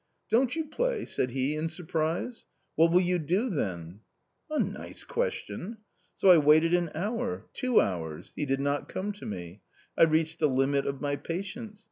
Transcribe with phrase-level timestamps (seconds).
[0.31, 3.99] 'Don't you play?' said he in surprise —'what will you do then?'
[4.49, 5.77] A nice question!
[6.17, 9.61] So I waited an hour, two hours; he did not come to me;
[9.95, 11.79] I reached the limit of my patience.